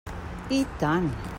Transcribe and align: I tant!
I 0.49 0.61
tant! 0.79 1.27